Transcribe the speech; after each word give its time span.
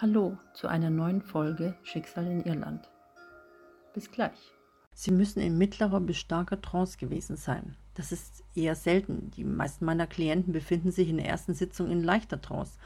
Hallo 0.00 0.38
zu 0.54 0.68
einer 0.68 0.90
neuen 0.90 1.20
Folge 1.22 1.74
Schicksal 1.82 2.24
in 2.24 2.44
Irland. 2.44 2.88
Bis 3.94 4.12
gleich. 4.12 4.52
Sie 4.94 5.10
müssen 5.10 5.40
in 5.40 5.58
mittlerer 5.58 5.98
bis 5.98 6.18
starker 6.18 6.60
Trance 6.60 6.98
gewesen 6.98 7.34
sein. 7.34 7.74
Das 7.94 8.12
ist 8.12 8.44
eher 8.54 8.76
selten. 8.76 9.32
Die 9.32 9.42
meisten 9.42 9.84
meiner 9.84 10.06
Klienten 10.06 10.52
befinden 10.52 10.92
sich 10.92 11.08
in 11.08 11.16
der 11.16 11.26
ersten 11.26 11.52
Sitzung 11.52 11.90
in 11.90 12.04
leichter 12.04 12.40
Trance. 12.40 12.78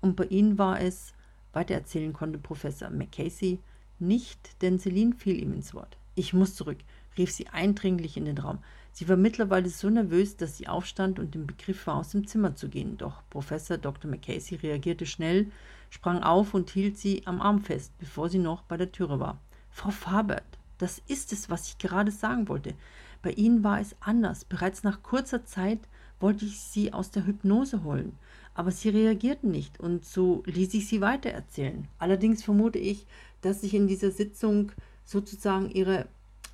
Und 0.00 0.14
bei 0.14 0.26
ihnen 0.26 0.58
war 0.58 0.80
es, 0.80 1.12
weiter 1.52 1.74
erzählen 1.74 2.12
konnte 2.12 2.38
Professor 2.38 2.88
McCasey, 2.88 3.58
nicht, 3.98 4.62
denn 4.62 4.78
Celine 4.78 5.16
fiel 5.16 5.42
ihm 5.42 5.52
ins 5.54 5.74
Wort. 5.74 5.98
Ich 6.14 6.34
muss 6.34 6.54
zurück, 6.54 6.78
rief 7.18 7.32
sie 7.32 7.48
eindringlich 7.48 8.16
in 8.16 8.26
den 8.26 8.38
Raum. 8.38 8.60
Sie 8.92 9.08
war 9.08 9.16
mittlerweile 9.16 9.70
so 9.70 9.90
nervös, 9.90 10.36
dass 10.36 10.56
sie 10.56 10.68
aufstand 10.68 11.18
und 11.18 11.34
im 11.34 11.48
Begriff 11.48 11.88
war, 11.88 11.96
aus 11.96 12.10
dem 12.10 12.28
Zimmer 12.28 12.54
zu 12.54 12.68
gehen. 12.68 12.96
Doch 12.96 13.22
Professor 13.28 13.76
Dr. 13.76 14.08
McCasey 14.08 14.54
reagierte 14.54 15.06
schnell, 15.06 15.50
sprang 15.90 16.22
auf 16.22 16.54
und 16.54 16.70
hielt 16.70 16.96
sie 16.96 17.26
am 17.26 17.40
Arm 17.40 17.60
fest, 17.60 17.92
bevor 17.98 18.30
sie 18.30 18.38
noch 18.38 18.62
bei 18.62 18.76
der 18.76 18.92
Türe 18.92 19.20
war. 19.20 19.38
Frau 19.70 19.90
Fabert, 19.90 20.58
das 20.78 21.02
ist 21.06 21.32
es, 21.32 21.50
was 21.50 21.68
ich 21.68 21.78
gerade 21.78 22.10
sagen 22.10 22.48
wollte. 22.48 22.74
Bei 23.22 23.32
Ihnen 23.32 23.62
war 23.62 23.80
es 23.80 23.94
anders. 24.00 24.46
Bereits 24.46 24.82
nach 24.82 25.02
kurzer 25.02 25.44
Zeit 25.44 25.80
wollte 26.20 26.46
ich 26.46 26.58
Sie 26.60 26.92
aus 26.92 27.10
der 27.10 27.26
Hypnose 27.26 27.84
holen. 27.84 28.16
Aber 28.54 28.70
Sie 28.70 28.88
reagierten 28.88 29.50
nicht 29.50 29.78
und 29.78 30.04
so 30.04 30.42
ließ 30.46 30.72
ich 30.74 30.88
Sie 30.88 31.00
weitererzählen. 31.00 31.86
Allerdings 31.98 32.42
vermute 32.42 32.78
ich, 32.78 33.06
dass 33.42 33.60
sich 33.60 33.74
in 33.74 33.86
dieser 33.86 34.10
Sitzung 34.10 34.72
sozusagen 35.04 35.70
Ihre 35.70 36.06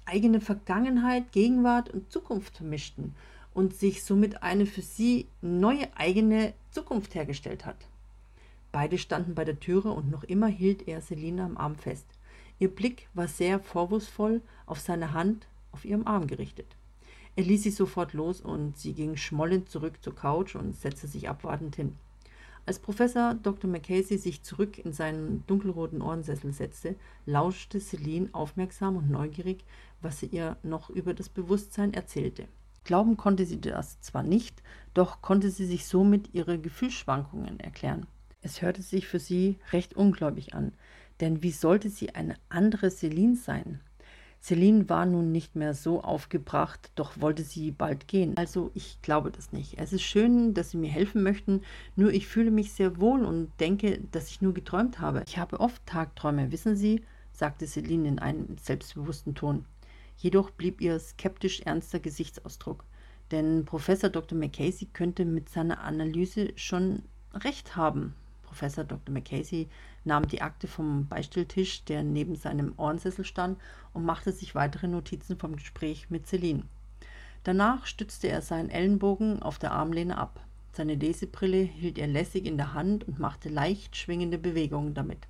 eigene 0.07 0.41
Vergangenheit, 0.41 1.33
Gegenwart 1.33 1.91
und 1.91 2.11
Zukunft 2.11 2.57
vermischten 2.57 3.15
und 3.55 3.75
sich 3.75 4.05
somit 4.05 4.43
eine 4.43 4.67
für 4.67 4.83
sie 4.83 5.27
neue 5.41 5.89
eigene 5.97 6.53
Zukunft 6.71 7.15
hergestellt 7.15 7.65
hat. 7.65 7.77
Beide 8.77 8.99
standen 8.99 9.35
bei 9.35 9.47
der 9.47 9.59
Türe 9.59 9.91
und 9.91 10.11
noch 10.11 10.23
immer 10.23 10.49
hielt 10.49 10.87
er 10.87 11.01
Selina 11.01 11.47
am 11.47 11.57
Arm 11.57 11.77
fest. 11.77 12.05
Ihr 12.59 12.69
Blick 12.69 13.09
war 13.15 13.27
sehr 13.27 13.59
vorwurfsvoll 13.59 14.43
auf 14.67 14.81
seine 14.81 15.15
Hand 15.15 15.47
auf 15.73 15.87
ihrem 15.87 16.07
Arm 16.07 16.27
gerichtet. 16.27 16.67
Er 17.37 17.45
ließ 17.45 17.63
sie 17.63 17.71
sofort 17.71 18.13
los 18.13 18.43
und 18.43 18.77
sie 18.77 18.93
ging 18.93 19.17
schmollend 19.17 19.71
zurück 19.71 19.95
zur 20.03 20.15
Couch 20.15 20.57
und 20.57 20.77
setzte 20.77 21.07
sich 21.07 21.27
abwartend 21.27 21.75
hin. 21.75 21.97
Als 22.67 22.79
Professor 22.79 23.33
Dr. 23.33 23.71
Macasey 23.71 24.19
sich 24.19 24.43
zurück 24.43 24.77
in 24.77 24.93
seinen 24.93 25.43
dunkelroten 25.47 26.03
Ohrensessel 26.03 26.53
setzte, 26.53 26.97
lauschte 27.25 27.81
Celine 27.81 28.29
aufmerksam 28.33 28.97
und 28.99 29.11
neugierig, 29.11 29.65
was 30.03 30.21
sie 30.21 30.27
ihr 30.27 30.59
noch 30.63 30.91
über 30.91 31.15
das 31.15 31.31
Bewusstsein 31.31 31.95
erzählte. 31.95 32.47
Glauben 32.85 33.17
konnte 33.17 33.47
sie 33.47 33.59
das 33.59 34.03
zwar 34.03 34.23
nicht, 34.23 34.63
doch 34.93 35.23
konnte 35.23 35.49
sie 35.49 35.65
sich 35.65 35.87
somit 35.87 36.35
ihre 36.35 36.59
Gefühlsschwankungen 36.59 37.59
erklären. 37.59 38.07
Es 38.47 38.63
hörte 38.63 38.81
sich 38.81 39.09
für 39.09 39.19
sie 39.19 39.59
recht 39.73 39.95
ungläubig 39.95 40.55
an, 40.55 40.73
denn 41.19 41.43
wie 41.43 41.51
sollte 41.51 41.91
sie 41.91 42.15
eine 42.15 42.37
andere 42.49 42.93
Celine 42.93 43.35
sein? 43.35 43.81
Celine 44.41 44.89
war 44.89 45.05
nun 45.05 45.33
nicht 45.33 45.57
mehr 45.57 45.75
so 45.75 46.01
aufgebracht, 46.01 46.93
doch 46.95 47.21
wollte 47.21 47.43
sie 47.43 47.73
bald 47.73 48.07
gehen. 48.07 48.37
Also 48.37 48.71
ich 48.75 49.03
glaube 49.03 49.33
das 49.33 49.51
nicht. 49.51 49.81
Es 49.81 49.93
ist 49.93 50.05
schön, 50.05 50.55
dass 50.55 50.71
Sie 50.71 50.77
mir 50.77 50.93
helfen 50.93 51.25
möchten, 51.25 51.63
nur 51.97 52.13
ich 52.13 52.29
fühle 52.29 52.53
mich 52.53 52.73
sehr 52.73 53.01
wohl 53.01 53.25
und 53.25 53.51
denke, 53.59 54.01
dass 54.13 54.31
ich 54.31 54.41
nur 54.41 54.55
geträumt 54.55 55.01
habe. 55.01 55.25
Ich 55.27 55.39
habe 55.39 55.59
oft 55.59 55.85
Tagträume, 55.85 56.53
wissen 56.53 56.77
Sie, 56.77 57.03
sagte 57.33 57.67
Celine 57.67 58.07
in 58.07 58.21
einem 58.21 58.57
selbstbewussten 58.63 59.35
Ton. 59.35 59.65
Jedoch 60.17 60.53
blieb 60.53 60.81
ihr 60.81 61.01
skeptisch 61.01 61.63
ernster 61.63 61.99
Gesichtsausdruck, 61.99 62.85
denn 63.33 63.65
Professor 63.65 64.09
Dr. 64.09 64.39
McCasey 64.39 64.87
könnte 64.93 65.25
mit 65.25 65.49
seiner 65.49 65.81
Analyse 65.81 66.53
schon 66.55 67.03
recht 67.35 67.75
haben. 67.75 68.15
Professor 68.47 68.85
Dr. 68.85 69.13
McCasey 69.13 69.69
nahm 70.05 70.27
die 70.27 70.41
Akte 70.41 70.67
vom 70.69 71.07
Beistelltisch, 71.09 71.85
der 71.85 72.03
neben 72.03 72.37
seinem 72.37 72.73
Ohrensessel 72.77 73.25
stand, 73.25 73.61
und 73.93 74.05
machte 74.05 74.33
sich 74.33 74.55
weitere 74.55 74.89
Notizen 74.89 75.39
vom 75.39 75.57
Gespräch 75.57 76.09
mit 76.09 76.27
Celine. 76.27 76.63
Danach 77.45 77.87
stützte 77.87 78.29
er 78.29 78.43
seinen 78.43 78.71
Ellenbogen 78.71 79.43
auf 79.43 79.59
der 79.59 79.73
Armlehne 79.73 80.19
ab. 80.19 80.41
Seine 80.73 80.95
Lesebrille 80.95 81.63
hielt 81.63 81.99
er 81.99 82.07
lässig 82.07 82.45
in 82.45 82.57
der 82.57 82.75
Hand 82.75 83.07
und 83.07 83.19
machte 83.19 83.49
leicht 83.49 83.97
schwingende 83.97 84.39
Bewegungen 84.39 84.95
damit. 84.95 85.29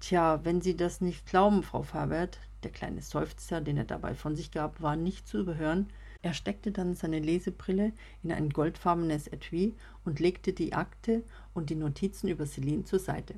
Tja, 0.00 0.44
wenn 0.44 0.60
Sie 0.60 0.76
das 0.76 1.00
nicht 1.00 1.26
glauben, 1.26 1.62
Frau 1.62 1.82
Fabert, 1.82 2.38
der 2.62 2.70
kleine 2.70 3.02
Seufzer, 3.02 3.60
den 3.60 3.76
er 3.76 3.84
dabei 3.84 4.14
von 4.14 4.36
sich 4.36 4.50
gab, 4.50 4.82
war 4.82 4.96
nicht 4.96 5.28
zu 5.28 5.38
überhören, 5.38 5.88
er 6.24 6.32
steckte 6.32 6.72
dann 6.72 6.94
seine 6.94 7.18
Lesebrille 7.18 7.92
in 8.22 8.32
ein 8.32 8.48
goldfarbenes 8.48 9.28
Etui 9.28 9.74
und 10.06 10.20
legte 10.20 10.54
die 10.54 10.72
Akte 10.72 11.22
und 11.52 11.68
die 11.68 11.74
Notizen 11.74 12.28
über 12.28 12.46
Celine 12.46 12.84
zur 12.84 12.98
Seite. 12.98 13.34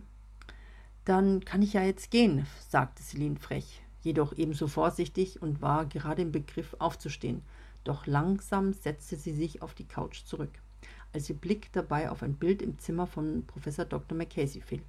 Dann 1.04 1.44
kann 1.44 1.62
ich 1.62 1.72
ja 1.72 1.82
jetzt 1.82 2.12
gehen, 2.12 2.46
sagte 2.68 3.02
Celine 3.02 3.40
frech, 3.40 3.82
jedoch 4.02 4.38
ebenso 4.38 4.68
vorsichtig 4.68 5.42
und 5.42 5.60
war 5.60 5.86
gerade 5.86 6.22
im 6.22 6.30
Begriff 6.30 6.76
aufzustehen. 6.78 7.42
Doch 7.82 8.06
langsam 8.06 8.72
setzte 8.72 9.16
sie 9.16 9.32
sich 9.32 9.62
auf 9.62 9.74
die 9.74 9.88
Couch 9.88 10.24
zurück, 10.24 10.60
als 11.12 11.28
ihr 11.28 11.36
Blick 11.36 11.72
dabei 11.72 12.08
auf 12.08 12.22
ein 12.22 12.34
Bild 12.34 12.62
im 12.62 12.78
Zimmer 12.78 13.08
von 13.08 13.44
Professor 13.48 13.84
Dr. 13.84 14.16
Macasey 14.16 14.60
fiel. 14.60 14.82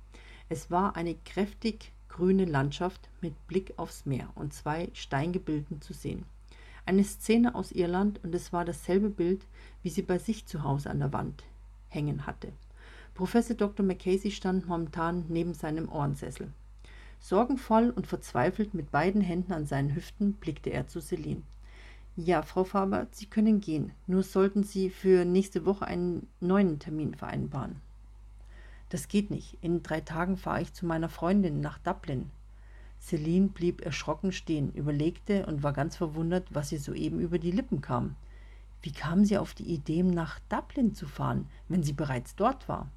Es 0.49 0.69
war 0.69 0.95
eine 0.95 1.15
kräftig 1.25 1.93
grüne 2.09 2.45
Landschaft 2.45 3.09
mit 3.21 3.47
Blick 3.47 3.73
aufs 3.77 4.05
Meer 4.05 4.29
und 4.35 4.53
zwei 4.53 4.89
Steingebilden 4.93 5.81
zu 5.81 5.93
sehen. 5.93 6.25
Eine 6.87 7.03
Szene 7.03 7.53
aus 7.53 7.73
Irland 7.73 8.23
und 8.23 8.33
es 8.33 8.53
war 8.53 8.63
dasselbe 8.63 9.09
Bild, 9.09 9.45
wie 9.83 9.89
sie 9.89 10.03
bei 10.03 10.19
sich 10.19 10.45
zu 10.45 10.63
Hause 10.63 10.89
an 10.89 10.99
der 10.99 11.11
Wand 11.11 11.43
hängen 11.89 12.25
hatte. 12.25 12.53
Professor 13.13 13.57
Dr. 13.57 13.85
Macasey 13.85 14.31
stand 14.31 14.69
momentan 14.69 15.25
neben 15.27 15.53
seinem 15.53 15.89
Ohrensessel. 15.89 16.49
Sorgenvoll 17.19 17.89
und 17.89 18.07
verzweifelt 18.07 18.73
mit 18.73 18.89
beiden 18.89 19.19
Händen 19.19 19.51
an 19.51 19.65
seinen 19.65 19.95
Hüften 19.95 20.31
blickte 20.31 20.69
er 20.69 20.87
zu 20.87 21.01
Celine. 21.01 21.41
Ja, 22.15 22.41
Frau 22.41 22.63
Faber, 22.63 23.07
Sie 23.11 23.25
können 23.25 23.59
gehen. 23.59 23.91
Nur 24.07 24.23
sollten 24.23 24.63
Sie 24.63 24.89
für 24.89 25.25
nächste 25.25 25.65
Woche 25.65 25.85
einen 25.85 26.29
neuen 26.39 26.79
Termin 26.79 27.15
vereinbaren. 27.15 27.81
Das 28.87 29.09
geht 29.09 29.29
nicht. 29.29 29.57
In 29.59 29.83
drei 29.83 29.99
Tagen 29.99 30.37
fahre 30.37 30.61
ich 30.61 30.71
zu 30.71 30.85
meiner 30.85 31.09
Freundin 31.09 31.59
nach 31.59 31.79
Dublin. 31.79 32.31
Celine 32.99 33.47
blieb 33.47 33.85
erschrocken 33.85 34.31
stehen, 34.31 34.71
überlegte 34.73 35.45
und 35.45 35.63
war 35.63 35.73
ganz 35.73 35.95
verwundert, 35.95 36.47
was 36.51 36.71
ihr 36.71 36.79
soeben 36.79 37.19
über 37.19 37.39
die 37.39 37.51
Lippen 37.51 37.81
kam. 37.81 38.15
Wie 38.81 38.91
kam 38.91 39.25
sie 39.25 39.37
auf 39.37 39.53
die 39.53 39.71
Idee, 39.71 40.03
nach 40.03 40.39
Dublin 40.49 40.93
zu 40.93 41.07
fahren, 41.07 41.47
wenn 41.67 41.83
sie 41.83 41.93
bereits 41.93 42.35
dort 42.35 42.67
war? 42.67 42.89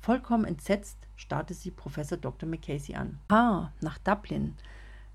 Vollkommen 0.00 0.44
entsetzt 0.44 0.98
starrte 1.16 1.54
sie 1.54 1.70
Professor 1.70 2.18
Dr. 2.18 2.48
Macasey 2.48 2.94
an. 2.94 3.18
Ah, 3.28 3.70
nach 3.80 3.98
Dublin. 3.98 4.54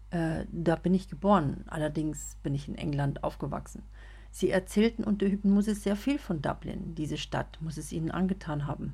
Äh, 0.10 0.46
da 0.52 0.76
bin 0.76 0.94
ich 0.94 1.08
geboren, 1.08 1.64
allerdings 1.68 2.36
bin 2.44 2.56
ich 2.56 2.68
in 2.68 2.76
England 2.76 3.24
aufgewachsen. 3.24 3.84
Sie 4.32 4.50
erzählten 4.50 5.04
unter 5.04 5.28
Hypnose 5.28 5.76
sehr 5.76 5.96
viel 5.96 6.18
von 6.18 6.42
Dublin. 6.42 6.96
Diese 6.96 7.18
Stadt 7.18 7.58
muss 7.62 7.78
es 7.78 7.92
ihnen 7.92 8.12
angetan 8.12 8.66
haben. 8.66 8.94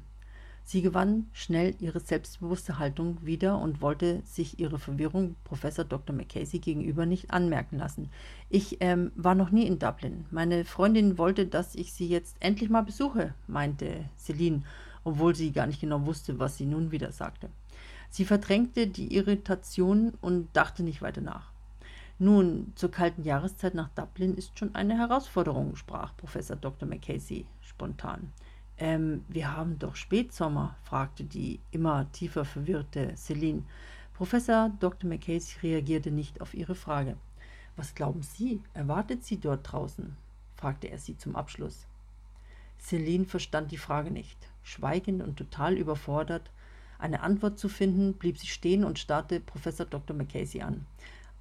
Sie 0.70 0.82
gewann 0.82 1.30
schnell 1.32 1.76
ihre 1.80 2.02
selbstbewusste 2.02 2.78
Haltung 2.78 3.20
wieder 3.22 3.58
und 3.58 3.80
wollte 3.80 4.22
sich 4.26 4.60
ihre 4.60 4.80
Verwirrung 4.80 5.38
Professor 5.46 5.86
Dr. 5.86 6.14
Macasey 6.14 6.60
gegenüber 6.60 7.06
nicht 7.06 7.32
anmerken 7.32 7.78
lassen. 7.78 8.10
Ich 8.50 8.82
ähm, 8.82 9.14
war 9.16 9.34
noch 9.34 9.50
nie 9.50 9.66
in 9.66 9.80
Dublin. 9.80 10.26
Meine 10.30 10.66
Freundin 10.66 11.18
wollte, 11.18 11.48
dass 11.48 11.74
ich 11.74 11.94
sie 11.94 12.10
jetzt 12.10 12.36
endlich 12.42 12.70
mal 12.70 12.82
besuche, 12.82 13.34
meinte 13.48 14.10
Celine, 14.18 14.64
obwohl 15.06 15.36
sie 15.36 15.54
gar 15.54 15.68
nicht 15.68 15.80
genau 15.80 16.06
wusste, 16.06 16.38
was 16.38 16.58
sie 16.58 16.66
nun 16.66 16.92
wieder 16.92 17.14
sagte. 17.14 17.50
Sie 18.10 18.26
verdrängte 18.26 18.88
die 18.88 19.16
Irritation 19.16 20.16
und 20.20 20.50
dachte 20.52 20.84
nicht 20.84 21.02
weiter 21.02 21.22
nach. 21.22 21.50
Nun, 22.20 22.74
zur 22.76 22.92
kalten 22.92 23.24
Jahreszeit 23.24 23.74
nach 23.74 23.88
Dublin 23.96 24.36
ist 24.36 24.60
schon 24.60 24.76
eine 24.76 24.98
Herausforderung, 24.98 25.78
sprach 25.78 26.18
Professor 26.18 26.58
Dr. 26.58 26.90
Macasey 26.90 27.46
spontan. 27.62 28.34
Ähm, 28.78 29.24
wir 29.28 29.56
haben 29.56 29.80
doch 29.80 29.96
Spätsommer, 29.96 30.76
fragte 30.84 31.24
die 31.24 31.60
immer 31.72 32.12
tiefer 32.12 32.46
verwirrte 32.46 33.16
Celine. 33.16 33.64
Professor 34.14 34.72
Dr. 34.80 35.10
McCasey 35.10 35.60
reagierte 35.62 36.12
nicht 36.12 36.42
auf 36.42 36.54
ihre 36.54 36.76
Frage. 36.76 37.18
Was 37.76 37.96
glauben 37.96 38.22
Sie, 38.24 38.62
erwartet 38.74 39.24
Sie 39.24 39.40
dort 39.40 39.72
draußen? 39.72 40.16
fragte 40.56 40.90
er 40.90 40.98
sie 40.98 41.18
zum 41.18 41.36
Abschluss. 41.36 41.86
Celine 42.80 43.26
verstand 43.26 43.72
die 43.72 43.78
Frage 43.78 44.12
nicht. 44.12 44.38
Schweigend 44.64 45.22
und 45.22 45.38
total 45.38 45.78
überfordert, 45.78 46.52
eine 47.00 47.22
Antwort 47.22 47.60
zu 47.60 47.70
finden, 47.70 48.14
blieb 48.14 48.40
sie 48.40 48.48
stehen 48.48 48.84
und 48.84 49.00
starrte 49.00 49.40
Professor 49.40 49.86
Dr. 49.86 50.16
McCasey 50.16 50.62
an. 50.62 50.86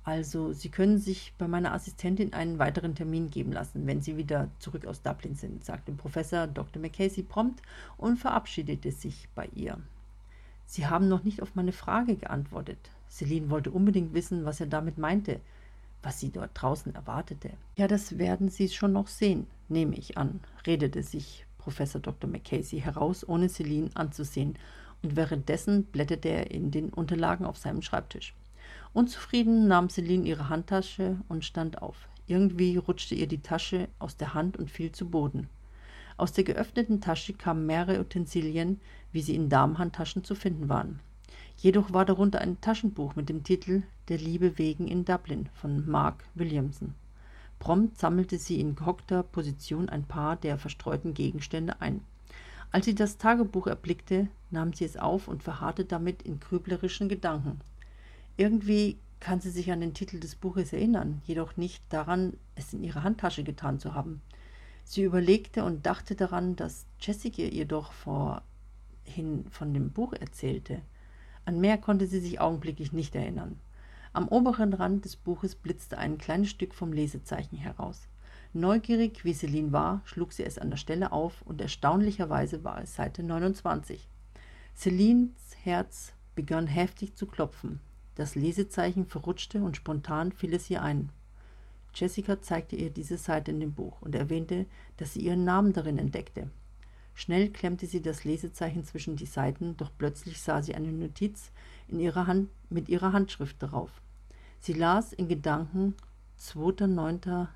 Also, 0.06 0.52
Sie 0.52 0.68
können 0.68 0.98
sich 0.98 1.34
bei 1.36 1.48
meiner 1.48 1.74
Assistentin 1.74 2.32
einen 2.32 2.60
weiteren 2.60 2.94
Termin 2.94 3.28
geben 3.28 3.50
lassen, 3.50 3.88
wenn 3.88 4.02
Sie 4.02 4.16
wieder 4.16 4.48
zurück 4.60 4.86
aus 4.86 5.02
Dublin 5.02 5.34
sind, 5.34 5.64
sagte 5.64 5.90
Professor 5.90 6.46
Dr. 6.46 6.80
McCasey 6.80 7.24
prompt 7.24 7.60
und 7.96 8.16
verabschiedete 8.16 8.92
sich 8.92 9.28
bei 9.34 9.48
ihr. 9.56 9.78
Sie 10.64 10.86
haben 10.86 11.08
noch 11.08 11.24
nicht 11.24 11.42
auf 11.42 11.56
meine 11.56 11.72
Frage 11.72 12.14
geantwortet. 12.14 12.78
Celine 13.10 13.50
wollte 13.50 13.72
unbedingt 13.72 14.14
wissen, 14.14 14.44
was 14.44 14.60
er 14.60 14.68
damit 14.68 14.96
meinte, 14.96 15.40
was 16.04 16.20
sie 16.20 16.30
dort 16.30 16.50
draußen 16.54 16.94
erwartete. 16.94 17.50
Ja, 17.74 17.88
das 17.88 18.16
werden 18.16 18.48
Sie 18.48 18.68
schon 18.68 18.92
noch 18.92 19.08
sehen, 19.08 19.48
nehme 19.68 19.96
ich 19.96 20.16
an, 20.16 20.38
redete 20.68 21.02
sich 21.02 21.46
Professor 21.58 22.00
Dr. 22.00 22.30
McCasey 22.30 22.80
heraus, 22.80 23.28
ohne 23.28 23.48
Celine 23.48 23.90
anzusehen 23.94 24.56
und 25.02 25.16
währenddessen 25.16 25.82
blätterte 25.86 26.28
er 26.28 26.52
in 26.52 26.70
den 26.70 26.90
Unterlagen 26.90 27.44
auf 27.44 27.56
seinem 27.56 27.82
Schreibtisch. 27.82 28.34
Unzufrieden 28.96 29.68
nahm 29.68 29.90
Celine 29.90 30.26
ihre 30.26 30.48
Handtasche 30.48 31.18
und 31.28 31.44
stand 31.44 31.82
auf. 31.82 32.08
Irgendwie 32.26 32.78
rutschte 32.78 33.14
ihr 33.14 33.26
die 33.26 33.42
Tasche 33.42 33.88
aus 33.98 34.16
der 34.16 34.32
Hand 34.32 34.56
und 34.56 34.70
fiel 34.70 34.90
zu 34.90 35.10
Boden. 35.10 35.50
Aus 36.16 36.32
der 36.32 36.44
geöffneten 36.44 37.02
Tasche 37.02 37.34
kamen 37.34 37.66
mehrere 37.66 38.00
Utensilien, 38.00 38.80
wie 39.12 39.20
sie 39.20 39.34
in 39.34 39.50
Damenhandtaschen 39.50 40.24
zu 40.24 40.34
finden 40.34 40.70
waren. 40.70 41.00
Jedoch 41.58 41.92
war 41.92 42.06
darunter 42.06 42.40
ein 42.40 42.58
Taschenbuch 42.62 43.16
mit 43.16 43.28
dem 43.28 43.44
Titel 43.44 43.82
Der 44.08 44.16
Liebe 44.16 44.56
wegen 44.56 44.88
in 44.88 45.04
Dublin 45.04 45.50
von 45.52 45.86
Mark 45.86 46.24
Williamson. 46.34 46.94
Prompt 47.58 47.98
sammelte 47.98 48.38
sie 48.38 48.58
in 48.60 48.76
gehockter 48.76 49.22
Position 49.22 49.90
ein 49.90 50.04
paar 50.04 50.36
der 50.36 50.56
verstreuten 50.56 51.12
Gegenstände 51.12 51.82
ein. 51.82 52.00
Als 52.72 52.86
sie 52.86 52.94
das 52.94 53.18
Tagebuch 53.18 53.66
erblickte, 53.66 54.28
nahm 54.50 54.72
sie 54.72 54.86
es 54.86 54.96
auf 54.96 55.28
und 55.28 55.42
verharrte 55.42 55.84
damit 55.84 56.22
in 56.22 56.40
grüblerischen 56.40 57.10
Gedanken. 57.10 57.60
Irgendwie 58.36 58.98
kann 59.20 59.40
sie 59.40 59.50
sich 59.50 59.72
an 59.72 59.80
den 59.80 59.94
Titel 59.94 60.20
des 60.20 60.36
Buches 60.36 60.72
erinnern, 60.72 61.22
jedoch 61.24 61.56
nicht 61.56 61.82
daran, 61.88 62.34
es 62.54 62.72
in 62.72 62.84
ihre 62.84 63.02
Handtasche 63.02 63.44
getan 63.44 63.78
zu 63.78 63.94
haben. 63.94 64.20
Sie 64.84 65.02
überlegte 65.02 65.64
und 65.64 65.86
dachte 65.86 66.14
daran, 66.14 66.54
dass 66.54 66.86
Jessica 67.00 67.42
ihr 67.42 67.64
doch 67.64 67.92
vorhin 67.92 69.46
von 69.50 69.74
dem 69.74 69.90
Buch 69.90 70.12
erzählte. 70.12 70.82
An 71.44 71.60
mehr 71.60 71.78
konnte 71.78 72.06
sie 72.06 72.20
sich 72.20 72.40
augenblicklich 72.40 72.92
nicht 72.92 73.14
erinnern. 73.14 73.58
Am 74.12 74.28
oberen 74.28 74.72
Rand 74.72 75.04
des 75.04 75.16
Buches 75.16 75.54
blitzte 75.56 75.98
ein 75.98 76.18
kleines 76.18 76.50
Stück 76.50 76.74
vom 76.74 76.92
Lesezeichen 76.92 77.56
heraus. 77.56 78.08
Neugierig 78.52 79.24
wie 79.24 79.34
Celine 79.34 79.72
war, 79.72 80.02
schlug 80.04 80.32
sie 80.32 80.44
es 80.44 80.58
an 80.58 80.70
der 80.70 80.76
Stelle 80.76 81.12
auf 81.12 81.42
und 81.42 81.60
erstaunlicherweise 81.60 82.64
war 82.64 82.80
es 82.80 82.94
Seite 82.94 83.22
29. 83.22 84.08
Celines 84.74 85.56
Herz 85.62 86.12
begann 86.34 86.66
heftig 86.66 87.16
zu 87.16 87.26
klopfen. 87.26 87.80
Das 88.16 88.34
Lesezeichen 88.34 89.06
verrutschte 89.06 89.62
und 89.62 89.76
spontan 89.76 90.32
fiel 90.32 90.54
es 90.54 90.68
ihr 90.68 90.82
ein. 90.82 91.10
Jessica 91.94 92.40
zeigte 92.42 92.74
ihr 92.74 92.90
diese 92.90 93.18
Seite 93.18 93.50
in 93.50 93.60
dem 93.60 93.72
Buch 93.72 94.02
und 94.02 94.14
erwähnte, 94.14 94.66
dass 94.96 95.14
sie 95.14 95.20
ihren 95.20 95.44
Namen 95.44 95.72
darin 95.72 95.98
entdeckte. 95.98 96.50
Schnell 97.14 97.50
klemmte 97.50 97.86
sie 97.86 98.02
das 98.02 98.24
Lesezeichen 98.24 98.84
zwischen 98.84 99.16
die 99.16 99.26
Seiten, 99.26 99.76
doch 99.76 99.90
plötzlich 99.96 100.40
sah 100.40 100.62
sie 100.62 100.74
eine 100.74 100.92
Notiz 100.92 101.50
in 101.88 102.00
ihrer 102.00 102.26
Hand 102.26 102.50
mit 102.68 102.88
ihrer 102.88 103.12
Handschrift 103.12 103.62
darauf. 103.62 103.90
Sie 104.60 104.74
las 104.74 105.12
in 105.12 105.28
Gedanken 105.28 105.94
2.9. 106.40 107.48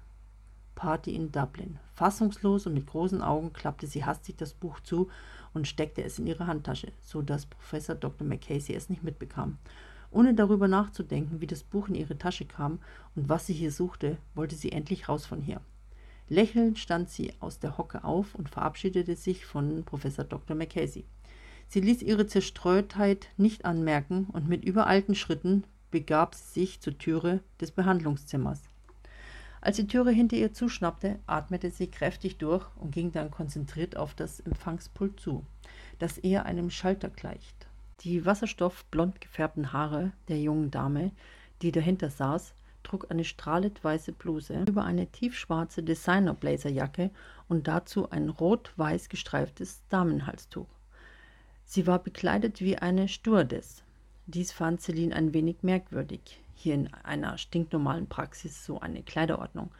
Party 0.74 1.14
in 1.14 1.30
Dublin. 1.32 1.78
Fassungslos 1.94 2.66
und 2.66 2.72
mit 2.72 2.86
großen 2.86 3.20
Augen 3.20 3.52
klappte 3.52 3.86
sie 3.86 4.06
hastig 4.06 4.38
das 4.38 4.54
Buch 4.54 4.80
zu 4.80 5.10
und 5.52 5.68
steckte 5.68 6.02
es 6.02 6.18
in 6.18 6.26
ihre 6.26 6.46
Handtasche, 6.46 6.92
so 7.02 7.20
dass 7.20 7.44
Professor 7.44 7.94
Dr. 7.94 8.26
Macasey 8.26 8.74
es 8.74 8.88
nicht 8.88 9.02
mitbekam. 9.02 9.58
Ohne 10.10 10.34
darüber 10.34 10.68
nachzudenken, 10.68 11.40
wie 11.40 11.46
das 11.46 11.62
Buch 11.62 11.88
in 11.88 11.94
ihre 11.94 12.18
Tasche 12.18 12.44
kam 12.44 12.80
und 13.14 13.28
was 13.28 13.46
sie 13.46 13.52
hier 13.54 13.70
suchte, 13.70 14.18
wollte 14.34 14.56
sie 14.56 14.72
endlich 14.72 15.08
raus 15.08 15.26
von 15.26 15.40
hier. 15.40 15.60
Lächelnd 16.28 16.78
stand 16.78 17.10
sie 17.10 17.32
aus 17.40 17.58
der 17.58 17.76
Hocke 17.78 18.04
auf 18.04 18.34
und 18.34 18.48
verabschiedete 18.48 19.16
sich 19.16 19.46
von 19.46 19.84
Professor 19.84 20.24
Dr. 20.24 20.56
Macasey. 20.56 21.04
Sie 21.68 21.80
ließ 21.80 22.02
ihre 22.02 22.26
Zerstreutheit 22.26 23.28
nicht 23.36 23.64
anmerken 23.64 24.26
und 24.32 24.48
mit 24.48 24.64
übereilten 24.64 25.14
Schritten 25.14 25.64
begab 25.90 26.34
sie 26.34 26.60
sich 26.60 26.80
zur 26.80 26.98
Türe 26.98 27.40
des 27.60 27.70
Behandlungszimmers. 27.72 28.62
Als 29.60 29.76
die 29.76 29.86
Türe 29.86 30.10
hinter 30.10 30.36
ihr 30.36 30.52
zuschnappte, 30.54 31.18
atmete 31.26 31.70
sie 31.70 31.88
kräftig 31.88 32.38
durch 32.38 32.64
und 32.76 32.92
ging 32.92 33.12
dann 33.12 33.30
konzentriert 33.30 33.96
auf 33.96 34.14
das 34.14 34.40
Empfangspult 34.40 35.20
zu, 35.20 35.44
das 35.98 36.16
eher 36.16 36.46
einem 36.46 36.70
Schalter 36.70 37.10
gleicht. 37.10 37.59
Die 38.02 38.24
wasserstoffblond 38.24 39.20
gefärbten 39.20 39.72
Haare 39.72 40.12
der 40.28 40.40
jungen 40.40 40.70
Dame, 40.70 41.12
die 41.62 41.72
dahinter 41.72 42.10
saß, 42.10 42.54
trug 42.82 43.10
eine 43.10 43.24
strahlend 43.24 43.84
weiße 43.84 44.12
Bluse 44.12 44.64
über 44.66 44.84
eine 44.84 45.06
tiefschwarze 45.06 45.82
Designer-Blazerjacke 45.82 47.10
und 47.48 47.68
dazu 47.68 48.10
ein 48.10 48.30
rot-weiß 48.30 49.10
gestreiftes 49.10 49.82
Damenhalstuch. 49.90 50.68
Sie 51.64 51.86
war 51.86 51.98
bekleidet 51.98 52.60
wie 52.60 52.78
eine 52.78 53.06
Stewardess, 53.06 53.84
dies 54.32 54.52
fand 54.52 54.80
Celine 54.80 55.16
ein 55.16 55.34
wenig 55.34 55.62
merkwürdig. 55.62 56.40
Hier 56.54 56.74
in 56.74 56.94
einer 57.02 57.36
stinknormalen 57.36 58.06
Praxis 58.06 58.64
so 58.64 58.78
eine 58.78 59.02
Kleiderordnung. 59.02 59.72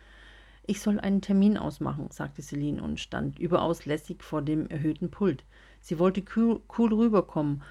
Ich 0.67 0.81
soll 0.81 0.99
einen 0.99 1.23
Termin 1.23 1.57
ausmachen, 1.57 2.09
sagte 2.11 2.43
Celine 2.43 2.83
und 2.83 2.99
stand 2.99 3.39
überaus 3.39 3.87
lässig 3.87 4.25
vor 4.25 4.43
dem 4.43 4.69
erhöhten 4.69 5.09
Pult. 5.09 5.45
Sie 5.81 6.01
wollte 6.01 6.25
cool, 6.35 6.61
cool 6.77 6.93
rüberkommen, 6.93 7.63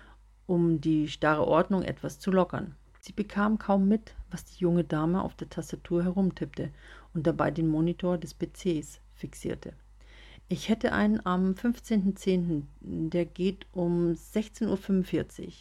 um 0.50 0.82
die 0.82 1.08
starre 1.08 1.48
Ordnung 1.48 1.84
etwas 1.84 2.20
zu 2.20 2.32
lockern. 2.32 2.76
Sie 3.00 3.14
bekam 3.14 3.60
kaum 3.60 3.88
mit, 3.88 4.16
was 4.32 4.46
die 4.46 4.60
junge 4.60 4.84
Dame 4.84 5.22
auf 5.22 5.36
der 5.36 5.50
Tastatur 5.50 6.04
herumtippte 6.04 6.72
und 7.14 7.28
dabei 7.28 7.52
den 7.52 7.68
Monitor 7.68 8.18
des 8.18 8.34
PCs 8.34 9.00
fixierte. 9.14 9.74
Ich 10.48 10.68
hätte 10.68 10.92
einen 10.92 11.24
am 11.24 11.52
15.10., 11.52 12.64
der 12.82 13.26
geht 13.26 13.68
um 13.72 14.14
16.45 14.14 15.46
Uhr 15.46 15.54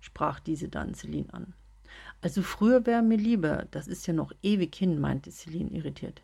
sprach 0.00 0.40
diese 0.40 0.68
dann 0.68 0.94
Celine 0.94 1.32
an. 1.32 1.54
Also 2.20 2.42
früher 2.42 2.86
wäre 2.86 3.02
mir 3.02 3.18
lieber, 3.18 3.66
das 3.70 3.88
ist 3.88 4.06
ja 4.06 4.14
noch 4.14 4.32
ewig 4.42 4.74
hin, 4.74 5.00
meinte 5.00 5.30
Celine 5.30 5.70
irritiert. 5.70 6.22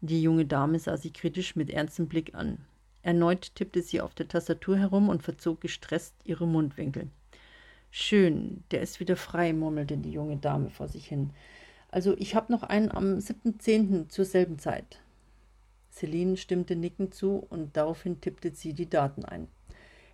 Die 0.00 0.22
junge 0.22 0.46
Dame 0.46 0.78
sah 0.78 0.96
sie 0.96 1.12
kritisch 1.12 1.56
mit 1.56 1.70
ernstem 1.70 2.08
Blick 2.08 2.34
an. 2.34 2.58
Erneut 3.06 3.54
tippte 3.54 3.82
sie 3.82 4.00
auf 4.00 4.14
der 4.14 4.26
Tastatur 4.26 4.76
herum 4.78 5.08
und 5.08 5.22
verzog 5.22 5.60
gestresst 5.60 6.16
ihre 6.24 6.44
Mundwinkel. 6.44 7.06
Schön, 7.92 8.64
der 8.72 8.80
ist 8.80 8.98
wieder 8.98 9.14
frei, 9.14 9.52
murmelte 9.52 9.96
die 9.96 10.10
junge 10.10 10.38
Dame 10.38 10.70
vor 10.70 10.88
sich 10.88 11.06
hin. 11.06 11.30
Also 11.88 12.16
ich 12.18 12.34
habe 12.34 12.50
noch 12.50 12.64
einen 12.64 12.90
am 12.90 13.18
7.10. 13.18 14.08
zur 14.08 14.24
selben 14.24 14.58
Zeit. 14.58 15.00
Celine 15.92 16.36
stimmte 16.36 16.74
nickend 16.74 17.14
zu 17.14 17.46
und 17.48 17.76
daraufhin 17.76 18.20
tippte 18.20 18.50
sie 18.52 18.74
die 18.74 18.90
Daten 18.90 19.24
ein. 19.24 19.46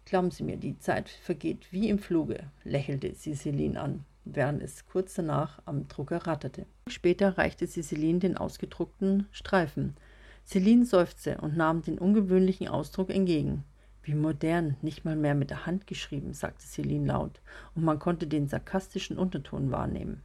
Glauben 0.04 0.30
Sie 0.30 0.42
mir, 0.42 0.58
die 0.58 0.78
Zeit 0.78 1.08
vergeht 1.08 1.72
wie 1.72 1.88
im 1.88 1.98
Fluge, 1.98 2.50
lächelte 2.62 3.14
sie 3.14 3.34
Celine 3.34 3.80
an, 3.80 4.04
während 4.26 4.62
es 4.62 4.84
kurz 4.84 5.14
danach 5.14 5.62
am 5.64 5.88
Drucker 5.88 6.26
ratterte. 6.26 6.66
Später 6.88 7.38
reichte 7.38 7.66
sie 7.66 7.82
Celine 7.82 8.18
den 8.18 8.36
ausgedruckten 8.36 9.28
Streifen. 9.30 9.96
Celine 10.44 10.84
seufzte 10.84 11.38
und 11.40 11.56
nahm 11.56 11.82
den 11.82 11.98
ungewöhnlichen 11.98 12.68
Ausdruck 12.68 13.10
entgegen. 13.10 13.64
Wie 14.02 14.14
modern, 14.14 14.76
nicht 14.82 15.04
mal 15.04 15.16
mehr 15.16 15.34
mit 15.34 15.50
der 15.50 15.66
Hand 15.66 15.86
geschrieben, 15.86 16.34
sagte 16.34 16.66
Celine 16.66 17.06
laut, 17.06 17.40
und 17.74 17.84
man 17.84 17.98
konnte 17.98 18.26
den 18.26 18.48
sarkastischen 18.48 19.16
Unterton 19.16 19.70
wahrnehmen. 19.70 20.22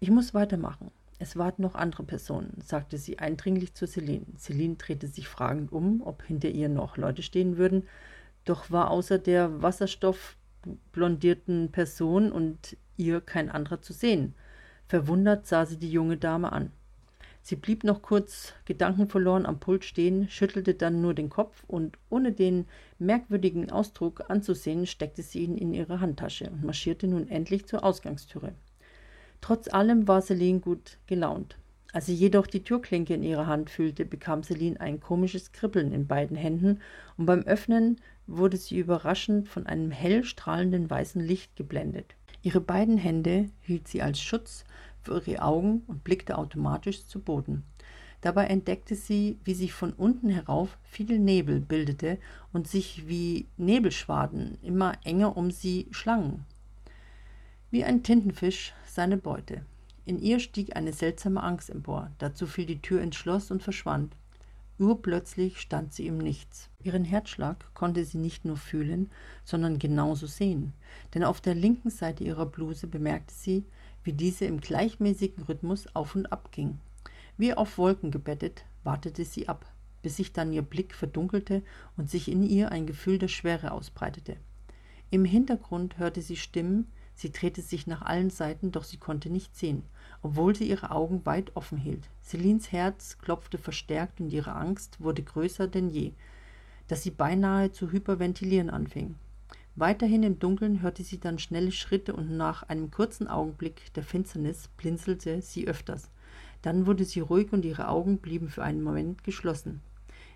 Ich 0.00 0.10
muss 0.10 0.34
weitermachen. 0.34 0.90
Es 1.18 1.36
warten 1.36 1.62
noch 1.62 1.76
andere 1.76 2.02
Personen, 2.02 2.60
sagte 2.62 2.98
sie 2.98 3.20
eindringlich 3.20 3.74
zu 3.74 3.86
Celine. 3.86 4.26
Celine 4.36 4.74
drehte 4.74 5.06
sich 5.06 5.28
fragend 5.28 5.72
um, 5.72 6.02
ob 6.02 6.24
hinter 6.24 6.48
ihr 6.48 6.68
noch 6.68 6.96
Leute 6.96 7.22
stehen 7.22 7.56
würden, 7.56 7.84
doch 8.44 8.72
war 8.72 8.90
außer 8.90 9.18
der 9.18 9.62
wasserstoffblondierten 9.62 11.70
Person 11.70 12.32
und 12.32 12.76
ihr 12.96 13.20
kein 13.20 13.50
anderer 13.50 13.80
zu 13.80 13.92
sehen. 13.92 14.34
Verwundert 14.88 15.46
sah 15.46 15.64
sie 15.64 15.78
die 15.78 15.92
junge 15.92 16.16
Dame 16.16 16.52
an. 16.52 16.72
Sie 17.44 17.56
blieb 17.56 17.82
noch 17.82 18.02
kurz 18.02 18.52
gedankenverloren 18.66 19.46
am 19.46 19.58
Pult 19.58 19.84
stehen, 19.84 20.28
schüttelte 20.28 20.74
dann 20.74 21.02
nur 21.02 21.12
den 21.12 21.28
Kopf 21.28 21.64
und 21.66 21.98
ohne 22.08 22.30
den 22.32 22.66
merkwürdigen 23.00 23.70
Ausdruck 23.70 24.30
anzusehen, 24.30 24.86
steckte 24.86 25.22
sie 25.22 25.40
ihn 25.40 25.58
in 25.58 25.74
ihre 25.74 26.00
Handtasche 26.00 26.48
und 26.48 26.62
marschierte 26.62 27.08
nun 27.08 27.28
endlich 27.28 27.66
zur 27.66 27.82
Ausgangstüre. 27.84 28.52
Trotz 29.40 29.66
allem 29.66 30.06
war 30.06 30.22
Celine 30.22 30.60
gut 30.60 30.98
gelaunt. 31.08 31.58
Als 31.92 32.06
sie 32.06 32.14
jedoch 32.14 32.46
die 32.46 32.62
Türklinke 32.62 33.14
in 33.14 33.24
ihrer 33.24 33.48
Hand 33.48 33.70
fühlte, 33.70 34.04
bekam 34.04 34.44
Celine 34.44 34.80
ein 34.80 35.00
komisches 35.00 35.50
Kribbeln 35.50 35.92
in 35.92 36.06
beiden 36.06 36.36
Händen 36.36 36.80
und 37.18 37.26
beim 37.26 37.42
Öffnen 37.42 38.00
wurde 38.28 38.56
sie 38.56 38.78
überraschend 38.78 39.48
von 39.48 39.66
einem 39.66 39.90
hell 39.90 40.22
strahlenden 40.22 40.88
weißen 40.88 41.20
Licht 41.20 41.56
geblendet. 41.56 42.14
Ihre 42.42 42.60
beiden 42.60 42.96
Hände 42.96 43.50
hielt 43.60 43.88
sie 43.88 44.00
als 44.00 44.20
Schutz 44.20 44.64
ihre 45.08 45.42
Augen 45.42 45.82
und 45.86 46.04
blickte 46.04 46.38
automatisch 46.38 47.06
zu 47.06 47.20
Boden. 47.20 47.64
Dabei 48.22 48.46
entdeckte 48.46 48.94
sie, 48.94 49.38
wie 49.44 49.54
sich 49.54 49.72
von 49.72 49.92
unten 49.92 50.28
herauf 50.28 50.78
viel 50.84 51.18
Nebel 51.18 51.60
bildete 51.60 52.18
und 52.52 52.68
sich 52.68 53.08
wie 53.08 53.48
Nebelschwaden 53.56 54.58
immer 54.62 54.92
enger 55.04 55.36
um 55.36 55.50
sie 55.50 55.88
schlangen. 55.90 56.44
Wie 57.70 57.84
ein 57.84 58.02
Tintenfisch 58.04 58.74
seine 58.86 59.16
Beute. 59.16 59.64
In 60.04 60.20
ihr 60.20 60.38
stieg 60.38 60.76
eine 60.76 60.92
seltsame 60.92 61.42
Angst 61.42 61.70
empor. 61.70 62.10
Dazu 62.18 62.46
fiel 62.46 62.66
die 62.66 62.80
Tür 62.80 63.02
ins 63.02 63.16
Schloss 63.16 63.50
und 63.50 63.62
verschwand. 63.62 64.14
Urplötzlich 64.78 65.60
stand 65.60 65.92
sie 65.92 66.06
im 66.06 66.18
Nichts. 66.18 66.68
Ihren 66.82 67.04
Herzschlag 67.04 67.72
konnte 67.74 68.04
sie 68.04 68.18
nicht 68.18 68.44
nur 68.44 68.56
fühlen, 68.56 69.10
sondern 69.44 69.78
genauso 69.78 70.26
sehen, 70.26 70.72
denn 71.14 71.24
auf 71.24 71.40
der 71.40 71.54
linken 71.54 71.90
Seite 71.90 72.24
ihrer 72.24 72.46
Bluse 72.46 72.86
bemerkte 72.86 73.34
sie, 73.34 73.64
wie 74.04 74.12
diese 74.12 74.44
im 74.44 74.60
gleichmäßigen 74.60 75.44
Rhythmus 75.44 75.86
auf 75.94 76.14
und 76.14 76.32
ab 76.32 76.50
ging. 76.52 76.78
Wie 77.38 77.54
auf 77.54 77.78
Wolken 77.78 78.10
gebettet, 78.10 78.64
wartete 78.84 79.24
sie 79.24 79.48
ab, 79.48 79.66
bis 80.02 80.16
sich 80.16 80.32
dann 80.32 80.52
ihr 80.52 80.62
Blick 80.62 80.94
verdunkelte 80.94 81.62
und 81.96 82.10
sich 82.10 82.30
in 82.30 82.42
ihr 82.42 82.72
ein 82.72 82.86
Gefühl 82.86 83.18
der 83.18 83.28
Schwere 83.28 83.72
ausbreitete. 83.72 84.36
Im 85.10 85.24
Hintergrund 85.24 85.98
hörte 85.98 86.22
sie 86.22 86.36
Stimmen, 86.36 86.90
sie 87.14 87.30
drehte 87.30 87.62
sich 87.62 87.86
nach 87.86 88.02
allen 88.02 88.30
Seiten, 88.30 88.72
doch 88.72 88.84
sie 88.84 88.96
konnte 88.96 89.30
nichts 89.30 89.60
sehen, 89.60 89.82
obwohl 90.22 90.56
sie 90.56 90.68
ihre 90.68 90.90
Augen 90.90 91.24
weit 91.26 91.54
offen 91.54 91.78
hielt. 91.78 92.08
Celines 92.22 92.72
Herz 92.72 93.18
klopfte 93.18 93.58
verstärkt 93.58 94.20
und 94.20 94.32
ihre 94.32 94.54
Angst 94.54 95.00
wurde 95.00 95.22
größer 95.22 95.68
denn 95.68 95.90
je, 95.90 96.12
dass 96.88 97.02
sie 97.02 97.10
beinahe 97.10 97.72
zu 97.72 97.92
hyperventilieren 97.92 98.70
anfing. 98.70 99.14
Weiterhin 99.74 100.22
im 100.22 100.38
Dunkeln 100.38 100.82
hörte 100.82 101.02
sie 101.02 101.18
dann 101.18 101.38
schnelle 101.38 101.72
Schritte 101.72 102.14
und 102.14 102.36
nach 102.36 102.62
einem 102.64 102.90
kurzen 102.90 103.26
Augenblick 103.26 103.92
der 103.94 104.02
Finsternis 104.02 104.68
blinzelte 104.76 105.40
sie 105.40 105.66
öfters. 105.66 106.10
Dann 106.60 106.86
wurde 106.86 107.04
sie 107.04 107.20
ruhig 107.20 107.52
und 107.52 107.64
ihre 107.64 107.88
Augen 107.88 108.18
blieben 108.18 108.48
für 108.48 108.62
einen 108.62 108.82
Moment 108.82 109.24
geschlossen. 109.24 109.80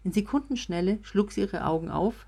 In 0.05 0.13
Sekundenschnelle 0.13 0.99
schlug 1.03 1.33
sie 1.33 1.43
ihre 1.43 1.67
Augen 1.67 1.91
auf. 1.91 2.27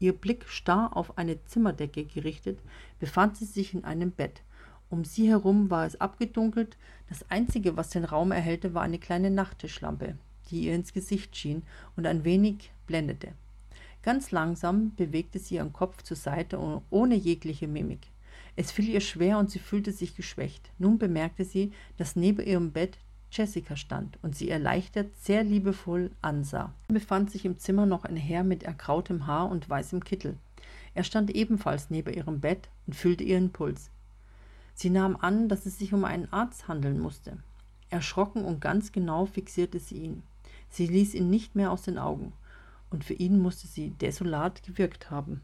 Ihr 0.00 0.12
Blick 0.12 0.46
starr 0.48 0.94
auf 0.96 1.16
eine 1.16 1.42
Zimmerdecke 1.44 2.04
gerichtet, 2.04 2.60
befand 2.98 3.36
sie 3.36 3.46
sich 3.46 3.72
in 3.72 3.84
einem 3.84 4.10
Bett. 4.10 4.42
Um 4.90 5.04
sie 5.04 5.28
herum 5.28 5.70
war 5.70 5.86
es 5.86 6.00
abgedunkelt. 6.00 6.76
Das 7.08 7.28
Einzige, 7.30 7.76
was 7.76 7.88
den 7.88 8.04
Raum 8.04 8.32
erhellte, 8.32 8.74
war 8.74 8.82
eine 8.82 8.98
kleine 8.98 9.30
Nachttischlampe, 9.30 10.18
die 10.50 10.66
ihr 10.66 10.74
ins 10.74 10.92
Gesicht 10.92 11.34
schien 11.34 11.62
und 11.96 12.06
ein 12.06 12.24
wenig 12.24 12.70
blendete. 12.86 13.32
Ganz 14.04 14.32
langsam 14.32 14.94
bewegte 14.96 15.38
sie 15.38 15.54
ihren 15.54 15.72
Kopf 15.72 16.02
zur 16.02 16.18
Seite 16.18 16.60
ohne 16.90 17.14
jegliche 17.14 17.66
Mimik. 17.66 18.08
Es 18.54 18.70
fiel 18.70 18.90
ihr 18.90 19.00
schwer 19.00 19.38
und 19.38 19.50
sie 19.50 19.58
fühlte 19.58 19.92
sich 19.92 20.14
geschwächt. 20.14 20.70
Nun 20.78 20.98
bemerkte 20.98 21.46
sie, 21.46 21.72
dass 21.96 22.14
neben 22.14 22.44
ihrem 22.44 22.70
Bett 22.70 22.98
Jessica 23.30 23.76
stand 23.76 24.18
und 24.20 24.36
sie 24.36 24.50
erleichtert 24.50 25.16
sehr 25.16 25.42
liebevoll 25.42 26.10
ansah. 26.20 26.74
Es 26.88 26.92
befand 26.92 27.30
sich 27.30 27.46
im 27.46 27.58
Zimmer 27.58 27.86
noch 27.86 28.04
ein 28.04 28.18
Herr 28.18 28.44
mit 28.44 28.62
ergrautem 28.62 29.26
Haar 29.26 29.50
und 29.50 29.70
weißem 29.70 30.04
Kittel. 30.04 30.36
Er 30.92 31.04
stand 31.04 31.30
ebenfalls 31.30 31.88
neben 31.88 32.12
ihrem 32.12 32.40
Bett 32.40 32.68
und 32.86 32.92
fühlte 32.92 33.24
ihren 33.24 33.52
Puls. 33.52 33.90
Sie 34.74 34.90
nahm 34.90 35.16
an, 35.16 35.48
dass 35.48 35.64
es 35.64 35.78
sich 35.78 35.94
um 35.94 36.04
einen 36.04 36.30
Arzt 36.30 36.68
handeln 36.68 37.00
musste. 37.00 37.38
Erschrocken 37.88 38.44
und 38.44 38.60
ganz 38.60 38.92
genau 38.92 39.24
fixierte 39.24 39.80
sie 39.80 39.96
ihn. 39.96 40.24
Sie 40.68 40.86
ließ 40.86 41.14
ihn 41.14 41.30
nicht 41.30 41.54
mehr 41.54 41.70
aus 41.70 41.82
den 41.82 41.96
Augen 41.96 42.34
und 42.94 43.04
für 43.04 43.14
ihn 43.14 43.38
musste 43.38 43.66
sie 43.66 43.90
desolat 43.90 44.62
gewirkt 44.62 45.10
haben. 45.10 45.42